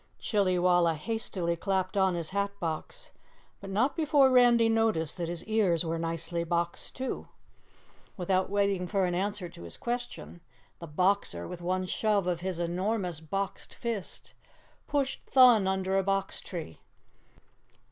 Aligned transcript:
Chillywalla 0.19 0.95
hastily 0.95 1.55
clapped 1.55 1.95
on 1.95 2.15
his 2.15 2.31
hat 2.31 2.49
box, 2.59 3.11
but 3.59 3.69
not 3.69 3.95
before 3.95 4.31
Randy 4.31 4.67
noticed 4.67 5.15
that 5.17 5.27
his 5.27 5.43
ears 5.43 5.85
were 5.85 5.99
nicely 5.99 6.43
boxed, 6.43 6.95
too. 6.95 7.27
Without 8.17 8.49
waiting 8.49 8.87
for 8.87 9.05
an 9.05 9.13
answer 9.13 9.47
to 9.49 9.61
his 9.61 9.77
question, 9.77 10.41
the 10.79 10.87
Boxer, 10.87 11.47
with 11.47 11.61
one 11.61 11.85
shove 11.85 12.25
of 12.25 12.39
his 12.39 12.57
enormous 12.57 13.19
boxed 13.19 13.75
fist, 13.75 14.33
pushed 14.87 15.23
Thun 15.27 15.67
under 15.67 15.95
a 15.95 16.01
Box 16.03 16.41
Tree. 16.41 16.79